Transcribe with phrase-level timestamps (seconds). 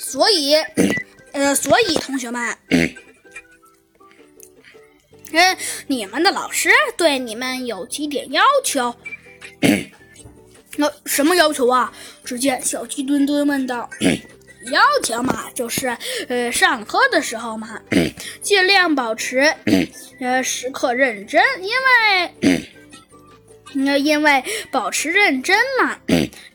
[0.00, 0.54] 所以，
[1.32, 2.94] 呃，所以同学们，嗯，
[5.86, 8.94] 你们的老师对你们有几点要求。
[10.76, 11.92] 那 什么要求啊？
[12.24, 13.88] 只见小鸡墩墩问道。
[14.70, 15.96] 要求嘛，就是
[16.28, 17.80] 呃，上课的时候嘛，
[18.42, 19.40] 尽量保持
[20.20, 22.68] 呃时刻认真，因为
[23.72, 25.98] 那因为保持认真嘛，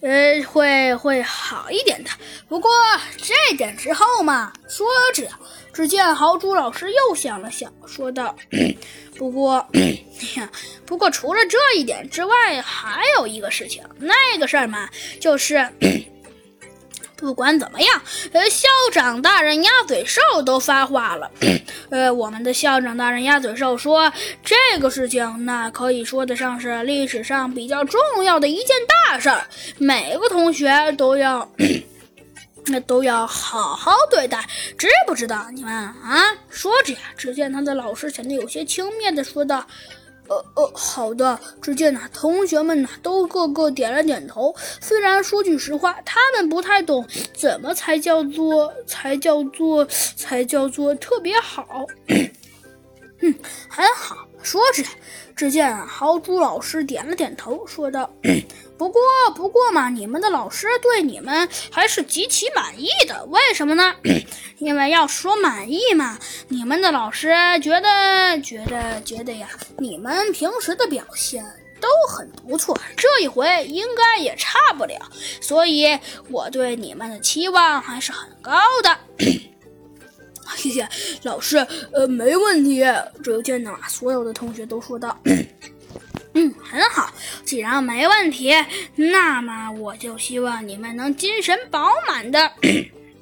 [0.05, 2.11] 呃，会会好一点的。
[2.47, 2.69] 不过
[3.17, 4.85] 这点之后嘛，说
[5.15, 5.27] 着，
[5.73, 8.35] 只见豪猪老师又想了想，说道
[9.17, 9.67] ：“不过，
[10.85, 14.87] 不过除了这一点之外，还有一个事情，那个事儿嘛，
[15.19, 15.67] 就是。
[17.25, 18.01] ”不管怎么样，
[18.33, 21.31] 呃，校长大人鸭嘴兽都发话了。
[21.89, 28.75] 呃，我们的校长大人鸭嘴兽说，这个事情那可以说得上是历史上比较重要的一件
[29.09, 29.43] 大事儿，
[29.79, 31.49] 每个同学都要
[32.67, 34.47] 那都要好好对待，
[34.77, 35.47] 知不知道？
[35.51, 36.21] 你们啊？
[36.49, 39.65] 说着呀，只见他的老师显得有些轻蔑的说道。
[40.27, 41.39] 呃呃，好的。
[41.61, 44.53] 只见呢，同学们呢都个个点了点头。
[44.81, 51.85] 虽然说句实话，他们不太懂怎么才叫做才叫做才叫做特别好。
[53.19, 53.33] 嗯，
[53.67, 54.27] 很好。
[54.43, 54.83] 说着，
[55.35, 58.07] 只见豪猪老师点了点头，说道
[58.77, 59.01] ：“不过，
[59.35, 63.25] 不过嘛，你们的老师对你们还是极其满意的。
[63.25, 63.95] 为什么呢？
[64.59, 66.17] 因为要说满意嘛，
[66.49, 71.43] 你们的老师觉得觉得觉得呀，你们平时的表现
[71.79, 74.95] 都很不错，这一回应该也差不了。
[75.41, 75.97] 所以，
[76.29, 78.53] 我对你们的期望还是很高
[78.83, 78.97] 的。
[80.55, 80.87] ”谢谢
[81.23, 81.57] 老师，
[81.91, 82.83] 呃，没问题。
[83.23, 85.17] 只见呢，所有的同学都说道
[86.33, 87.11] ：“嗯，很好。
[87.45, 88.53] 既然没问题，
[88.95, 92.51] 那么我就希望你们能精神饱满的，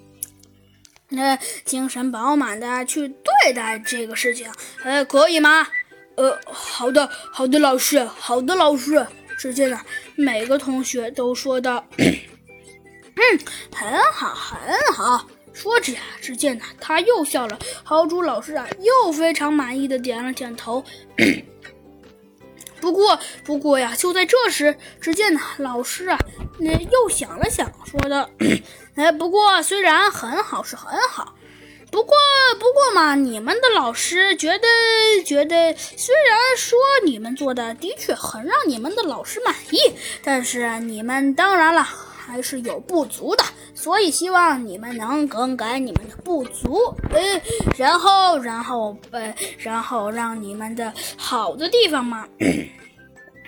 [1.16, 4.52] 呃，精神饱满的去对待这个事情，
[4.84, 5.68] 呃，可以吗？
[6.16, 9.82] 呃，好的，好的，老师，好的，老师。”只见呢，
[10.16, 12.04] 每个同学都说道：“嗯，
[13.74, 17.60] 很好，很好。”说着呀，只见呢，他又笑了。
[17.84, 20.84] 豪猪老师啊，又非常满意的点了点头。
[22.84, 26.20] 不过，不过呀，就在这时，只见呢，老师啊，
[26.60, 28.30] 那又想了想，说道
[28.96, 31.34] ：“哎，不过虽然很好是很好，
[31.90, 32.14] 不过
[32.60, 34.68] 不过嘛，你们的老师觉得
[35.26, 41.88] 觉得，虽然说你们做的的确很让你们的老师满意，但是你们当然了。”
[42.26, 43.44] 还是有不足的，
[43.76, 47.20] 所以希望你们能更改你们的不足，呃，
[47.78, 52.26] 然后，然后，呃，然后让你们的好的地方嘛，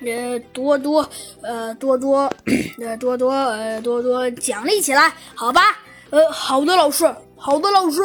[0.06, 1.09] 呃，多多，
[1.41, 2.30] 呃，多多，
[2.81, 5.62] 呃，多多，呃，多多奖励起来，好吧？
[6.09, 7.06] 呃，好的，老师，
[7.38, 8.02] 好的，老师。